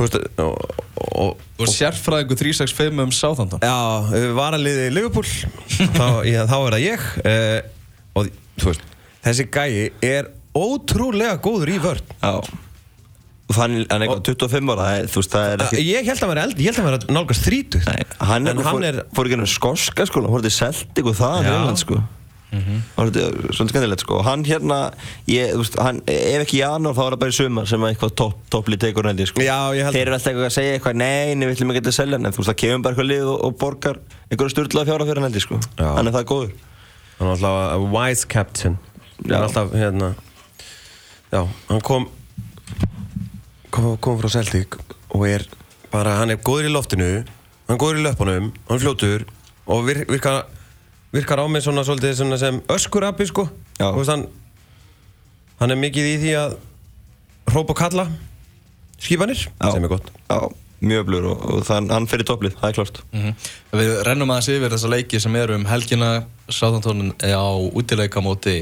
[0.05, 0.83] veist, og,
[1.17, 3.63] og, Þú er sérfræðingu 365 um Southampton.
[3.65, 3.77] Já,
[4.13, 5.31] við varum liðið í Liverpool.
[5.97, 7.09] Þá, já, þá er það ég.
[7.23, 7.59] Uh,
[8.21, 8.31] og
[8.61, 8.87] þú veist,
[9.25, 9.71] þessi gæi
[10.05, 12.15] er ótrúlega góður í vörn.
[12.21, 12.35] Já.
[13.47, 16.09] Og þannig, hann er eitthvað 25 ára, það er- þú veist, það er ekki Ég
[16.11, 18.87] held að vera eld, ég held að vera nálgast þrítur Nei, hann er, hann fór,
[18.89, 21.53] er fór ekki ennum skoska sko, hann fór til Celtic og það Já.
[21.55, 22.01] í
[22.57, 24.79] Sko Það var þetta svolítið skemmtilegt sko hann hérna,
[25.31, 27.93] ég, þú veist, hann, ef ekki janúar þá er það bara í sumar sem að
[27.95, 30.55] eitthvað topp, topplið tekur held ég sko Já, ég held Þeir eru alltaf eitthvað að
[30.57, 32.85] segja eitthvað, nei, nei, við ætlum ekki að selja hann en þú veist, það kemur
[32.87, 35.89] bara eitthvað lið og, og borgar einhverju styrlaða fjára fyrir hann ég sko Já.
[35.99, 36.53] Hann er það góður
[37.17, 39.37] Hann er alltaf a wise captain Hann Já.
[39.37, 40.13] er alltaf hérna
[41.33, 41.41] Já,
[41.71, 42.09] hann kom
[43.71, 44.77] kom, kom frá Celtic
[45.17, 45.47] og er
[45.93, 47.09] bara, hann er góður í loftinu
[47.67, 49.25] hann er góður í löpunum, hann er fljótur
[49.67, 50.45] og vir, virkar
[51.17, 53.47] virkar á mig svona svolítið svona sem öskurabbi sko
[53.81, 53.89] Já.
[53.91, 54.27] Þú veist, hann,
[55.61, 56.57] hann er mikið í því að
[57.53, 58.07] hrópa og kalla
[59.01, 59.71] skipanir, Já.
[59.73, 60.39] sem er gott Já,
[60.87, 63.35] mjög blur og, og þann, hann fyrir topplið, það er klart Mhm.
[63.77, 66.11] Við rennum aðeins yfir þessa leiki sem eru um helgina
[66.49, 67.45] Southampton á
[67.77, 68.61] útileika móti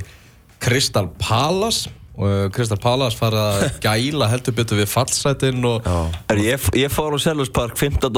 [0.64, 5.87] Crystal Palace og uh, Crystal Palace fara að gæla heldur betur við fallsætin og
[6.31, 8.11] Er, ég, ég fór á Selhurst Park 15.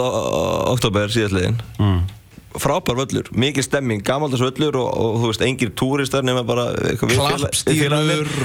[0.73, 2.01] oktober síðastliðin mm.
[2.63, 6.69] Frábær völlur, mikil stemming gamaldags völlur og, og þú veist, engir túristar nema bara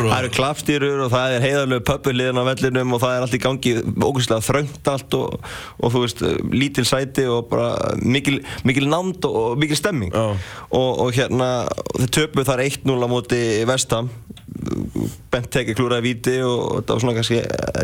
[0.02, 3.38] og- það eru klappstýrur og það er heiðarlegu pöppuliðin á vellinum og það er allt
[3.38, 5.40] í gangi ógæslega þröngt allt og,
[5.80, 10.12] og þú veist, lítil sæti og bara mikil, mikil nánd og, mikil stemming.
[10.14, 10.36] Já.
[10.70, 11.52] og, og hérna
[11.96, 14.12] þau töpuð þar 1-0 á móti Vestham
[15.32, 17.40] Bent tekið klúraði víti og þetta var svona kannski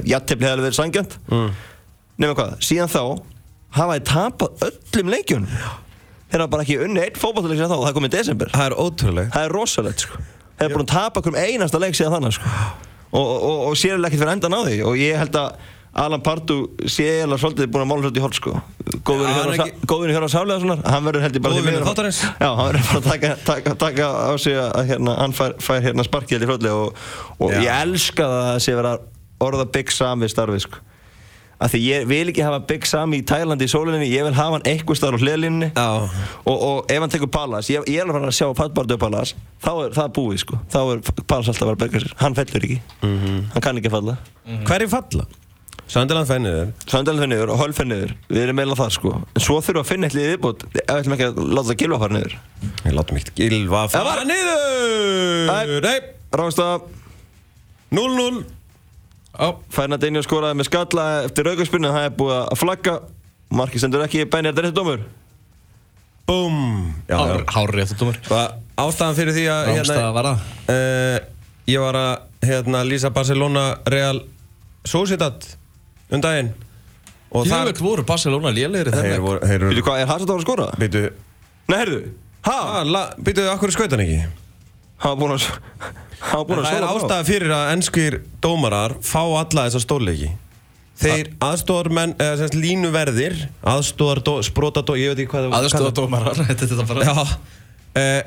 [0.10, 1.50] jattefli hefði verið sangjant mm.
[2.22, 3.02] nema hvað, síðan þá
[3.78, 5.60] hafa þið tapað öllum leikjunum
[6.32, 8.52] þeir hafa bara ekki unni einn fótballleik síðan þá það er komið í desember.
[8.56, 10.22] Það er ótrúlega það er rosalegt sko.
[10.58, 12.54] Þeir eru búin að tapa hverjum einasta leik síðan þannig sko.
[13.08, 14.78] Og, og, og, og sér ekkert fyrir endan á því.
[14.90, 15.60] Og ég held að
[15.98, 18.52] Alan Pardew sé eiginlega svolítið búin að mála svolítið í hólk sko.
[19.08, 21.42] Góður Já, í hann er hjá ekki- góður hjá Sálega svona hann verður held ég
[21.46, 24.34] bara Góður því vinur miður að- já, hann verður bara að taka, taka, taka á
[24.38, 27.00] sig að hérna, hann fær, fær hérna sparkið og,
[27.50, 28.94] ég elska það að sé vera
[29.40, 30.84] orða Big Sam við starfið sko
[31.58, 34.58] af því ég vil ekki hafa Big Sam í Tælandi í sóluninni, ég vil hafa
[34.58, 35.88] hann eitthvað starf á hliðlinni Já.
[36.46, 39.72] og, og ef hann tekur Pallas, ég, ég er alveg að sjá Patbardu Pallas, þá
[39.88, 40.62] er það búið sko.
[40.74, 42.80] Þá er Pallas alltaf að vera að berga sér, hann fellur ekki.
[43.02, 44.18] Hann kann ekki að falla.
[44.70, 45.28] Hverju falla?
[45.88, 48.10] Söndiland fennir þér Söndalinn fyrir niður og Hölf fyrir niður.
[48.28, 49.12] Við erum meðlega það sko.
[49.24, 51.68] En svo þurfum við að finna eitthvað í viðbútt ef við ætlum ekki að láta
[51.70, 52.36] það gilva fara niður.
[52.84, 55.84] Ég látum ekki gilva fara niður.
[55.88, 55.96] Nei,
[56.36, 56.90] Ráðstaf
[57.96, 58.57] 0-0 Já,
[59.74, 62.96] Fernandinho skoraði með skalla eftir aukarspunni það er búið að flagga.
[63.58, 65.04] Marki sendur ekki þetta er þetta dómur?
[66.28, 66.58] Búm.
[67.08, 67.44] Já, hár, já.
[67.56, 68.18] hár rétt dómur.
[68.78, 70.48] Ástæðan fyrir því að Rámstæða var það.
[70.74, 71.20] uh,
[71.68, 74.22] Ég var að hérna, lýsa Barcelona Real
[74.88, 75.44] Sociedad
[76.12, 76.54] um daginn.
[77.32, 78.54] Og Ég þar veit voru Barcelona
[79.44, 80.68] Þeir Veitu eru hvað, er Hazard að skora?
[80.80, 81.02] Býtu
[81.68, 82.02] Nei, herðu
[82.48, 82.84] Ha?
[83.20, 84.22] Býtu, akkur skaut hann ekki?
[84.98, 85.48] Hann var búinn að
[86.18, 90.32] var að Það er ástæða fyrir að ennskir dómarar fá alla þessa stórleiki.
[90.98, 93.36] Þeir aðstóðarmenn, eða semst línuverðir
[93.70, 97.06] aðstóðar, sprótadó, ég veit ekki hvað það Aðstöða dómarar, þetta er þetta bara.
[97.06, 97.14] Já,
[98.02, 98.22] uh,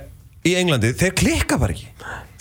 [0.47, 1.91] í Englandi, þeir klikka bara ekki.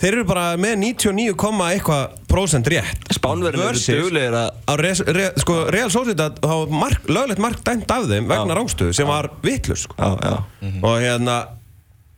[0.00, 3.10] Þeir eru bara með 99, komma eitthvað prósent rétt.
[3.12, 7.90] Spánverðin eru Versus duglegir að res, re, sko, Real Sociedad hafa mark, löglegt mark dæmt
[7.92, 8.58] af þeim vegna Já.
[8.62, 9.98] rángstöðu sem var vittlur sko.
[9.98, 10.70] Já, já.
[10.78, 11.36] Og hérna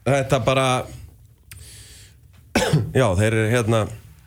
[0.06, 0.68] þetta bara
[2.94, 3.82] já, þeir eru hérna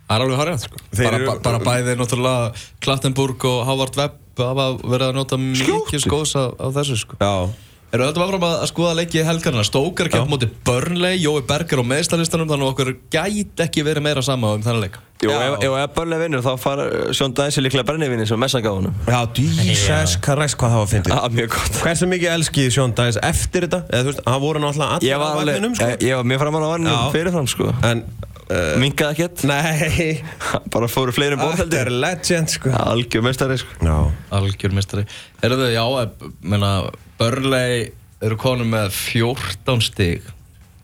[0.05, 0.79] Það er alveg hárið sko.
[0.99, 2.49] Bara, eru- ba- bara bæði náttúrulega
[2.85, 7.17] Klattenburg og Howard Webb hafa verið að nota mikið skóðs af, af þessu sko.
[7.21, 7.49] já,
[7.95, 11.79] Erum við alltaf áfram að skoða leiki í helgarna Stókar kemur móti Burnley, Jói Berger
[11.79, 15.63] á meðstalistanum þannig að okkur gæti ekki verið meira sama um þennan leik Jú, ef,
[15.63, 18.95] ef Börle vinnur þá fara Sjón Dæsi líklega brennivinni sem Messa gaf honum.
[19.07, 21.15] Já, Jesus Christ hvað það var fyndið.
[21.15, 21.79] Já, mjög gott.
[21.85, 23.79] Hversu mikið elski Sjón Dæs eftir þetta?
[23.87, 25.87] Eða þú veist, hann voru náttúrulega Ég allir á var alveg, vagninum sko.
[25.93, 26.73] ég, ég var mjög framan á Já.
[26.75, 27.69] vagninum fyrirfram sko.
[27.91, 29.45] En uh, Minkaði ekkert?
[29.47, 30.11] Nei.
[30.75, 32.75] Bara fóru fleiri en Þetta er legend sko.
[32.83, 33.79] Algjör mestari sko.
[33.87, 33.97] Já.
[34.35, 35.07] Algjör mistari
[35.39, 36.75] Herðu, já, eh, menna,
[37.15, 40.27] Börlei eru konum með 14 stig.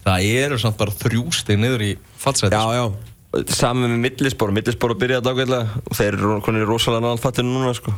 [0.02, 4.92] Það eru samt bara þrjú stig niður í fallsæti Já, já Saman með Millisbor, Millisbor
[4.96, 5.82] að byrja þetta ágætlega.
[5.88, 7.94] Og þeir eru konir rosalega náðan fattinu núna sko.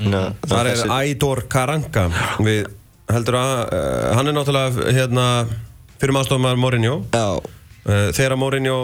[0.00, 0.38] mm.
[0.48, 2.04] Það er Ædor Karanka
[2.46, 2.68] Við
[3.12, 5.24] heldur að uh, Hann er náttúrulega hérna
[5.98, 6.94] Fyrir maðurstofumar Mourinho.
[7.12, 8.78] Uh, Þegar Mourinho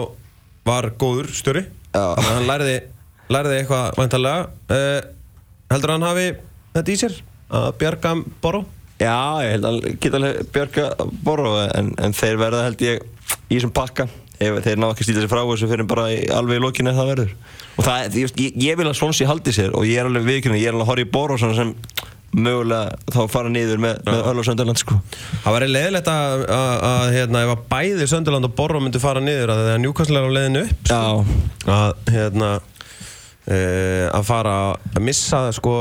[0.67, 1.63] var góður stjóri.
[1.95, 2.75] Þannig að hann lærði,
[3.31, 5.11] lærði eitthvað væntalega uh,
[5.71, 6.25] Heldur að hann hafi
[6.75, 7.15] þetta í sér
[7.55, 8.11] Að bjarga
[8.43, 8.61] Boró?
[8.99, 9.15] Já,
[9.45, 10.19] ég held að hann geta
[10.55, 10.85] björga
[11.25, 13.01] Boró en, en þeir verða held ég
[13.49, 14.05] í þessum pakka
[14.39, 16.91] ef þeir ná ekki að stýta sér frá þessu fyrir bara í, alveg í lokinu
[16.91, 17.31] ef það verður.
[17.75, 20.59] Og það, ég, ég, ég vil að Swansea haldi sér og ég er alveg viðkynna,
[20.59, 21.73] ég er alveg að horfa í Boró svona sem
[22.35, 24.97] mögulega þá fara niður með, með Öll og Sönderland sko.
[25.45, 29.23] Það væri leiðilegt að, að, að hérna, ef að bæði Sönderland og Boró myndi fara
[29.23, 31.03] niður að Newcastle er á leiðinu upp Já,
[31.77, 35.75] að hérna uh, að fara að missa sko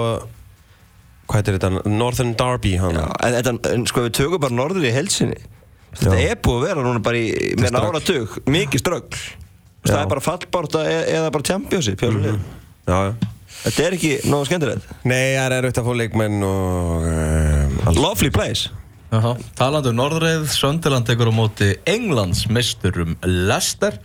[1.25, 4.95] hvað heitir þetta, Northern Derby já en, en, en sko við tökum bara norður í
[4.95, 5.39] helsinni
[6.01, 7.27] þetta er búið að vera núna bara í
[7.59, 7.91] með ströggl.
[7.91, 9.23] áratug, mikið ströggl
[9.85, 12.41] það er bara fallbárta e eða bara championship mm
[12.85, 13.15] já, já.
[13.65, 17.79] Þetta er ekki nógu skemmtilegt Nei, það er erfitt að fá leikmenn og um.
[17.97, 18.69] Lovely place
[19.15, 19.37] Jaha.
[19.57, 23.97] Talandi um Norðreið, Sönderland tekur á móti Englands misturum Leicester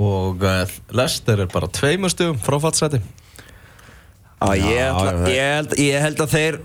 [0.00, 0.62] og uh,
[0.94, 3.00] Leicester er bara tveimur stugum frá fallseti
[4.44, 6.58] Já, ég, Já, ætla, já, ég, held, ég held að þeir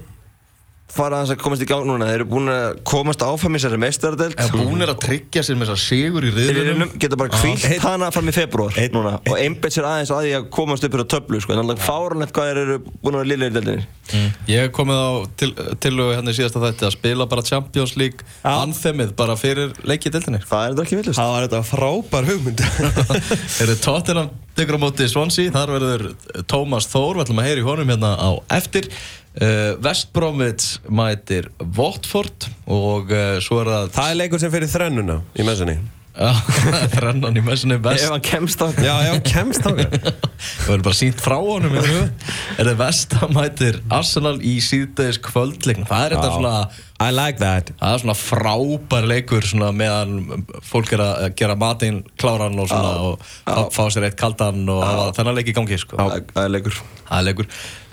[0.93, 2.07] fara að komast í gang núna.
[2.09, 5.59] Þeir eru búin að komast áfram í þessari meistaradelt En búin er að tryggja sér
[5.59, 6.95] með þess að sigur í Riðlinum.
[7.01, 10.25] Geta bara kvílt Einn- hana fram í februar Einn- núna og einbett sér aðeins að
[10.25, 13.23] því að komast upp fyrir töflu sko, en alltaf fáranlegt hvað þeir eru búin að
[13.23, 14.29] vera liðlega í deldinni Mm.
[14.49, 15.49] Ég hef komið á til,
[15.83, 20.39] til hérna í síðasta þætti að spila bara Champions League anthemið bara fyrir leikið deildinni.
[20.49, 22.63] Það er þetta ekki villust Það var þetta frábær hugmynd.
[23.65, 25.53] Eru Tottenham tekur á móti Swansea?
[25.53, 26.05] Þar verður
[26.49, 27.19] Tómas Þór.
[27.19, 28.89] Við ætlum að heyra í honum hérna á eftir
[29.37, 34.71] uh, West Bromwich mætir Watford og uh, svo er það Það er leikur sem fyrir
[34.71, 35.77] þrennuna í messunni.
[36.19, 36.33] Já,
[36.91, 40.97] þrennan í messunni Ef West hann kemst á Já, já, kemst þá Það verður bara
[40.97, 41.77] sínt frá honum.
[41.79, 46.53] Er það Vestam mætir Arsenal í síðdeis kvöldleikn Það er þetta svona
[46.99, 47.69] I like that.
[47.79, 52.89] Það er svona frábær leikur svona meðan fólk er að gera matinn kláran og svona
[53.05, 55.95] og fá, fá sér eitt kaldan og hafa þennan leik í gangi sko.
[55.95, 56.81] Það er leikur.
[57.05, 57.47] Það er leikur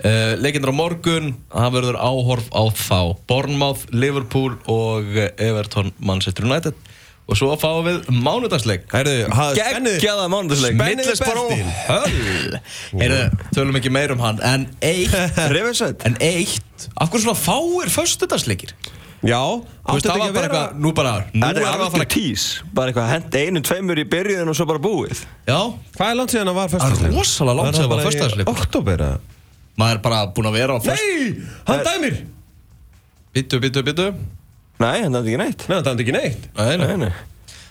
[0.07, 6.77] uh, Leikindur á morgun, það verður áhorf á þá Bournemouth, Liverpool og Everton, Manchester United.
[7.27, 8.85] Og svo fáum við mánudagsleik.
[8.87, 10.77] Geggjaða mánudagsleik.
[10.77, 11.73] Spennið Middlesbrough beltin.
[11.89, 12.59] Höll.
[13.01, 13.23] Heyrðu,
[13.55, 15.11] tölum ekki meir um hann En eitt
[16.07, 18.71] En eitt Af hverju svona fáir föstudagsleikir?
[19.25, 21.63] Já, áttu þetta það ekki var að bara vera eitthvað Nú bara Nú Það er
[21.65, 22.43] við að fara tís
[22.77, 25.23] Bara eitthvað hendi einu, tveimur í byrjuðin og svo bara búið.
[25.49, 25.57] Já.
[25.97, 28.61] Hvað er langt síðan að var Það er rosalega langt sem það var föstudagsleikur.
[28.61, 29.36] Oktober eða?
[29.77, 32.15] Maður er bara búinn að vera á föst Nei, hann dæmir.
[33.35, 34.07] Bittu, bittu, bittu
[34.77, 35.65] Nei, það er ekki neitt.
[35.69, 36.47] Nei, hann dæmdi ekki neitt.
[36.57, 36.95] Nei, nei.
[37.05, 37.11] Nei,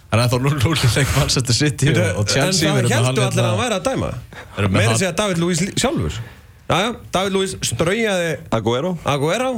[0.06, 3.42] Það er ennþá 0-0 leik Manchester City og, og Chelsea En það heldur hann allir
[3.42, 4.10] að hann væri að dæma.
[4.70, 6.18] Meira hann- segja David Luiz sjálfur.
[6.70, 9.50] Jæja, David Luiz straujaði Aguero Aguero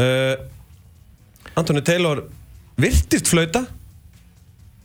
[0.00, 0.34] uh,
[1.56, 2.22] Anthony Taylor
[2.80, 3.64] virtist flauta.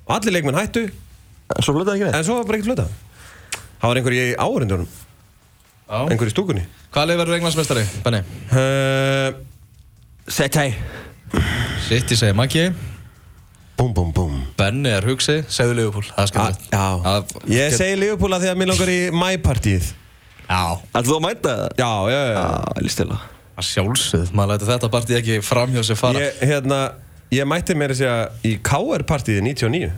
[0.07, 0.87] Og allir leikmenn hættu.
[1.53, 2.17] En svo flötaði ekki neitt.
[2.19, 2.87] En svo var bara ekkert flauta
[3.83, 4.87] Það var einhver í áhörindunum.
[5.89, 6.63] Einhver í stúkunni?
[6.93, 8.21] Hvað leik verður Englandsmeistari, Benni?
[8.53, 9.33] uh,
[10.29, 10.73] hei
[11.87, 12.67] City segir Maggi.
[13.77, 14.35] Búm, búm, búm.
[14.57, 16.67] Benni er hugsi, segðu Liverpool Það er skemmtilegt.
[16.71, 19.87] Já, Það- ég segi Liverpool að því að mér langar í mæpartíð
[20.43, 20.61] Já.
[20.93, 21.69] Ætlaðu þú að mæta það?
[21.81, 22.37] Já, já, já.
[22.37, 23.21] Já, líst til það
[23.53, 26.19] Að sjálfsögð, maður læti þetta partí ekki framhjá sig fara.
[26.19, 26.79] Ég, hérna,
[27.31, 29.91] ég mætti mér að segja í KR-partíði 99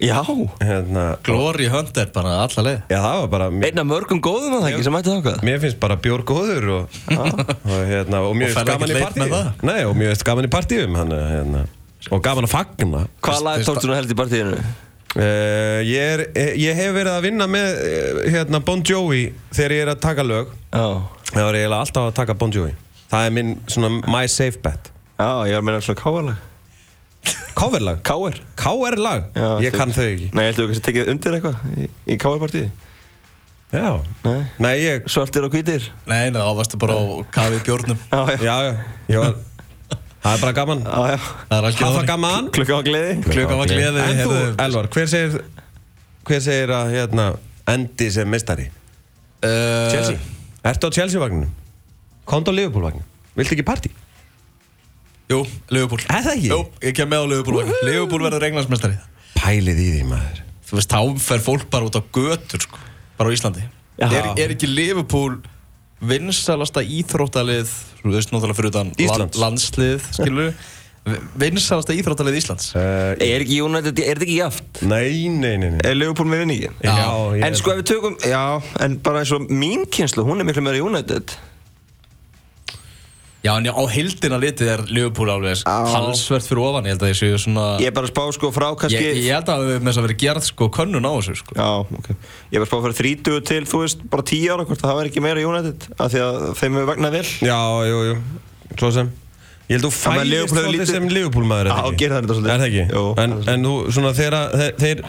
[0.00, 0.20] Já.
[0.64, 2.78] Hérna, Glory Hunter bara alla leið.
[2.88, 5.58] Já, það var bara Einn af mörgum góðum að það ekki sem mætti þákað Mér
[5.64, 9.34] finnst bara bjór góður og, og, hérna, og mjög Og ferð gaman í partíum.
[9.68, 11.64] Nei, og mjög gaman í partíum hann, hérna,
[12.08, 13.04] og gaman að fagna.
[13.20, 14.60] Hvaða lag tókstu nú held í partíinu?
[15.16, 19.76] uh, ég, er, eh, ég hef verið að vinna með eh, hérna, Bon Jovi þegar
[19.76, 20.54] ég er að taka lög.
[20.70, 20.86] Já.
[21.30, 22.76] Það var eiginlega alltaf að taka Bon Jovi.
[23.10, 24.92] Það er minn svona my safe bet.
[25.20, 26.46] Já, ég var að meina svona K-lag
[27.58, 30.30] Coverlag K-er KR-lag Já, Ég kann þau ekki.
[30.36, 32.70] Nei, heldur þú kannski tekið undir eitthvað í, í K-er-partíði?
[33.70, 33.90] Já.
[34.26, 34.38] Nei.
[34.58, 35.84] Nei, ég Svartir og hvítir?
[36.10, 37.02] Nei, nei, þá varstu bara á
[37.34, 38.00] kafi bjórnum.
[38.14, 38.38] Já, já.
[38.42, 38.72] Já, já.
[39.14, 39.38] Ég var
[40.20, 40.80] Það er bara gaman.
[40.84, 41.18] Já, já.
[41.48, 42.08] Það er algjör Hafa þannig.
[42.10, 42.48] gaman.
[42.56, 43.12] Klukka á gleði.
[43.24, 44.02] Klukkan var gleði.
[44.04, 44.34] En þú,
[44.66, 45.38] Elvar, hver segir
[46.28, 47.24] Hver segir að hérna
[47.72, 50.18] Endi sem mistari uh, Chelsea.
[50.66, 51.48] Ertu á Chelsea-vagninu?
[52.28, 53.06] Konto á Liverpool-vagninu?
[53.38, 53.92] Viltu ekki partí?
[55.30, 55.40] Jú,
[55.70, 56.48] Liverpool Er það ekki?
[56.50, 58.96] Jú, ég kem með á Liverpool Liverpool verður Englandsmeistari
[59.38, 60.40] Pælið í því maður
[60.70, 62.80] þú veist, þá fer fólk bara út á götur sko,
[63.18, 63.62] bara á Íslandi
[64.00, 64.06] Já.
[64.10, 65.38] er, er ekki Liverpool
[66.00, 69.38] vinsalasta íþróttalið þú veist, náttúrulega fyrir utan Íslands.
[69.42, 70.54] landslið, skilur
[71.40, 74.82] vinsalasta íþróttalið Íslands uh, Er ekki United, er þetta ekki jaft?
[74.86, 76.74] Nei, nei, nei, nei Er Liverpool með vinningin?
[76.84, 76.96] Já,
[77.36, 78.42] ég En sko ef við tökum, já,
[78.84, 81.34] en bara eins og mín kynslu, hún er miklu meira United
[83.40, 87.12] Já, en já, á heildina litið er Liverpool alveg halsvert fyrir ofan, ég held að
[87.14, 89.62] ég séu svona Ég er bara að spá sko frá kannski ég, ég held að
[89.64, 91.56] við með þess að vera gerð sko könnun á þessu sko.
[91.56, 92.10] Já, ok.
[92.12, 94.94] Ég er bara að spá fyrir 30 til, þú veist, bara 10 ára hvort það
[95.00, 97.24] var ekki meira United af því að þeim hefur vagnað vel.
[97.48, 98.20] Já, jú, jú
[98.76, 99.10] Svo sem.
[99.70, 102.12] Ég held þú Já, menn fæðist Liverpool hefur svolítið lítið- sem Liverpool maður Já, gerir
[102.12, 102.52] það þetta svolítið.
[102.52, 102.84] Er það ekki?
[102.92, 105.04] Jú, en, það er en þú, svona þeirra þeir, þeir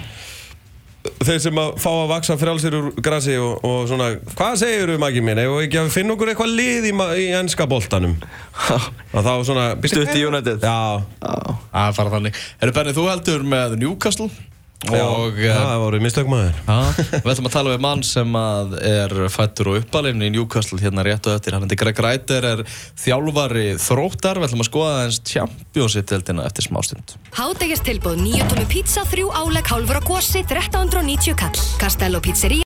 [1.22, 4.96] Þeir sem að fá að vaksa frjálsir úr grasi og, og svona Hvað segir þú,
[5.04, 5.38] Maggi minn?
[5.42, 8.16] Ef ekki að finna okkur eitthvað lið í, ma- í ennska boltanum?
[9.14, 10.64] Og þá svona Stutt í United.
[10.66, 12.40] Já, Það er bara þannig.
[12.62, 14.30] Herru Benni, þú heldur með Newcastle
[14.90, 16.78] og eh, það voru mistök maður Já,
[17.12, 21.06] við ætlum að tala við mann sem að er fættur og uppalinn í Newcastle hérna
[21.06, 21.54] rétt og eftir.
[21.56, 22.64] Hann heiti Greg Reiter, er
[23.00, 24.42] þjálfari þróttar.
[24.42, 27.16] Við ætlum að skoða aðeins Champions-deildina eftir smástund.
[27.38, 31.62] Hádegjast tilbúð 9 tómi pizza, 3 álegg, hálfur á gósi, 1390 kall.
[31.82, 32.52] Castello Pizzeria